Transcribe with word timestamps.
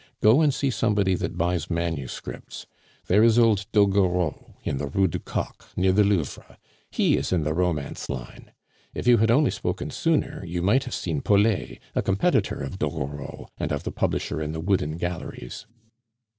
Go 0.19 0.41
and 0.41 0.51
see 0.51 0.71
somebody 0.71 1.13
that 1.13 1.37
buys 1.37 1.69
manuscripts. 1.69 2.65
There 3.05 3.21
is 3.23 3.37
old 3.37 3.67
Doguereau 3.71 4.55
in 4.63 4.77
the 4.79 4.87
Rue 4.87 5.07
du 5.07 5.19
Coq, 5.19 5.67
near 5.77 5.91
the 5.91 6.03
Louvre, 6.03 6.57
he 6.89 7.17
is 7.17 7.31
in 7.31 7.43
the 7.43 7.53
romance 7.53 8.09
line. 8.09 8.51
If 8.95 9.05
you 9.05 9.17
had 9.17 9.29
only 9.29 9.51
spoken 9.51 9.91
sooner, 9.91 10.43
you 10.43 10.63
might 10.63 10.85
have 10.85 10.95
seen 10.95 11.21
Pollet, 11.21 11.77
a 11.93 12.01
competitor 12.01 12.61
of 12.63 12.79
Doguereau 12.79 13.47
and 13.59 13.71
of 13.71 13.83
the 13.83 13.91
publisher 13.91 14.41
in 14.41 14.53
the 14.53 14.59
Wooden 14.59 14.97
Galleries." 14.97 15.67